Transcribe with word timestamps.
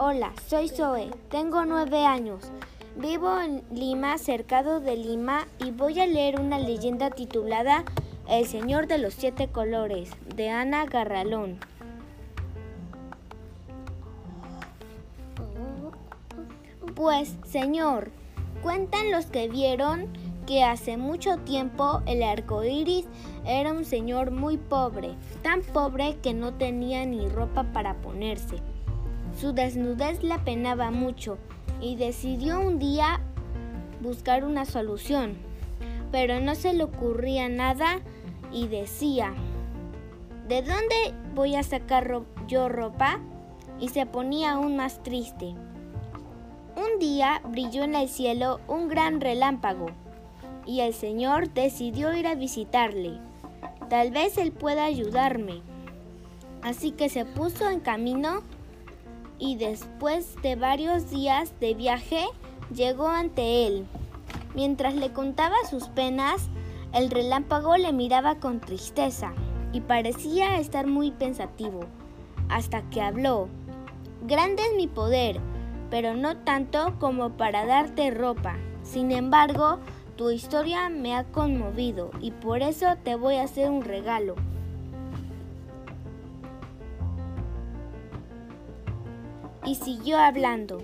Hola, 0.00 0.32
soy 0.46 0.68
Zoe, 0.68 1.10
tengo 1.28 1.64
nueve 1.64 2.04
años. 2.04 2.52
Vivo 2.94 3.40
en 3.40 3.64
Lima, 3.72 4.16
cercado 4.18 4.78
de 4.78 4.96
Lima, 4.96 5.48
y 5.58 5.72
voy 5.72 5.98
a 5.98 6.06
leer 6.06 6.38
una 6.38 6.56
leyenda 6.60 7.10
titulada 7.10 7.82
El 8.28 8.46
Señor 8.46 8.86
de 8.86 8.98
los 8.98 9.14
Siete 9.14 9.48
Colores, 9.48 10.10
de 10.36 10.50
Ana 10.50 10.84
Garralón. 10.86 11.58
Pues, 16.94 17.36
Señor, 17.44 18.12
cuentan 18.62 19.10
los 19.10 19.26
que 19.26 19.48
vieron 19.48 20.06
que 20.46 20.62
hace 20.62 20.96
mucho 20.96 21.38
tiempo 21.38 22.02
el 22.06 22.22
arco 22.22 22.62
iris 22.62 23.06
era 23.44 23.72
un 23.72 23.84
señor 23.84 24.30
muy 24.30 24.58
pobre, 24.58 25.16
tan 25.42 25.62
pobre 25.62 26.18
que 26.22 26.34
no 26.34 26.54
tenía 26.54 27.04
ni 27.04 27.28
ropa 27.28 27.64
para 27.72 27.94
ponerse. 27.94 28.62
Su 29.40 29.52
desnudez 29.52 30.24
le 30.24 30.34
apenaba 30.34 30.90
mucho 30.90 31.38
y 31.80 31.94
decidió 31.94 32.60
un 32.60 32.80
día 32.80 33.20
buscar 34.00 34.44
una 34.44 34.64
solución, 34.64 35.36
pero 36.10 36.40
no 36.40 36.56
se 36.56 36.72
le 36.72 36.82
ocurría 36.82 37.48
nada 37.48 38.00
y 38.52 38.66
decía, 38.66 39.34
¿de 40.48 40.62
dónde 40.62 41.14
voy 41.36 41.54
a 41.54 41.62
sacar 41.62 42.22
yo 42.48 42.68
ropa? 42.68 43.20
Y 43.78 43.90
se 43.90 44.06
ponía 44.06 44.54
aún 44.54 44.74
más 44.74 45.04
triste. 45.04 45.54
Un 46.74 46.98
día 46.98 47.40
brilló 47.48 47.84
en 47.84 47.94
el 47.94 48.08
cielo 48.08 48.58
un 48.66 48.88
gran 48.88 49.20
relámpago 49.20 49.86
y 50.66 50.80
el 50.80 50.92
Señor 50.94 51.52
decidió 51.54 52.12
ir 52.12 52.26
a 52.26 52.34
visitarle. 52.34 53.20
Tal 53.88 54.10
vez 54.10 54.36
Él 54.36 54.50
pueda 54.50 54.84
ayudarme. 54.84 55.62
Así 56.60 56.90
que 56.90 57.08
se 57.08 57.24
puso 57.24 57.70
en 57.70 57.78
camino 57.78 58.42
y 59.38 59.56
después 59.56 60.34
de 60.42 60.56
varios 60.56 61.10
días 61.10 61.58
de 61.60 61.74
viaje 61.74 62.24
llegó 62.74 63.08
ante 63.08 63.66
él. 63.66 63.86
Mientras 64.54 64.94
le 64.94 65.12
contaba 65.12 65.54
sus 65.68 65.88
penas, 65.88 66.48
el 66.92 67.10
relámpago 67.10 67.76
le 67.76 67.92
miraba 67.92 68.36
con 68.36 68.60
tristeza 68.60 69.32
y 69.72 69.80
parecía 69.80 70.58
estar 70.58 70.86
muy 70.86 71.10
pensativo, 71.10 71.80
hasta 72.48 72.82
que 72.90 73.00
habló. 73.00 73.48
Grande 74.26 74.62
es 74.62 74.76
mi 74.76 74.86
poder, 74.86 75.40
pero 75.90 76.14
no 76.14 76.38
tanto 76.38 76.98
como 76.98 77.36
para 77.36 77.66
darte 77.66 78.10
ropa. 78.10 78.56
Sin 78.82 79.12
embargo, 79.12 79.78
tu 80.16 80.30
historia 80.30 80.88
me 80.88 81.14
ha 81.14 81.24
conmovido 81.24 82.10
y 82.20 82.32
por 82.32 82.62
eso 82.62 82.86
te 83.04 83.14
voy 83.14 83.36
a 83.36 83.44
hacer 83.44 83.70
un 83.70 83.82
regalo. 83.82 84.34
Y 89.68 89.74
siguió 89.74 90.16
hablando. 90.16 90.82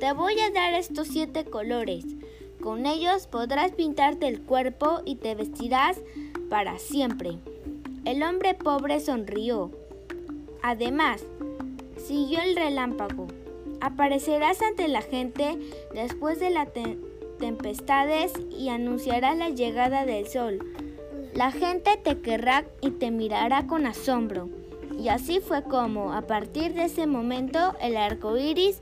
Te 0.00 0.14
voy 0.14 0.40
a 0.40 0.48
dar 0.48 0.72
estos 0.72 1.08
siete 1.08 1.44
colores. 1.44 2.06
Con 2.62 2.86
ellos 2.86 3.26
podrás 3.26 3.72
pintarte 3.72 4.26
el 4.26 4.40
cuerpo 4.40 5.02
y 5.04 5.16
te 5.16 5.34
vestirás 5.34 6.00
para 6.48 6.78
siempre. 6.78 7.36
El 8.06 8.22
hombre 8.22 8.54
pobre 8.54 9.00
sonrió. 9.00 9.70
Además, 10.62 11.26
siguió 12.06 12.40
el 12.40 12.56
relámpago. 12.56 13.26
Aparecerás 13.82 14.62
ante 14.62 14.88
la 14.88 15.02
gente 15.02 15.58
después 15.92 16.40
de 16.40 16.48
las 16.48 16.68
tempestades 17.38 18.32
y 18.50 18.70
anunciarás 18.70 19.36
la 19.36 19.50
llegada 19.50 20.06
del 20.06 20.26
sol. 20.26 20.60
La 21.34 21.52
gente 21.52 21.98
te 22.02 22.18
querrá 22.22 22.64
y 22.80 22.92
te 22.92 23.10
mirará 23.10 23.66
con 23.66 23.84
asombro. 23.84 24.48
Y 24.98 25.08
así 25.08 25.40
fue 25.40 25.62
como, 25.62 26.12
a 26.12 26.22
partir 26.22 26.74
de 26.74 26.84
ese 26.84 27.06
momento, 27.06 27.74
el 27.80 27.96
arco 27.96 28.36
iris 28.36 28.80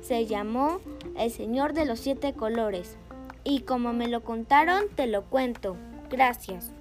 se 0.00 0.26
llamó 0.26 0.78
el 1.16 1.30
Señor 1.30 1.72
de 1.72 1.86
los 1.86 2.00
Siete 2.00 2.34
Colores. 2.34 2.96
Y 3.42 3.60
como 3.60 3.92
me 3.92 4.08
lo 4.08 4.22
contaron, 4.22 4.84
te 4.94 5.06
lo 5.06 5.24
cuento. 5.24 5.76
Gracias. 6.10 6.75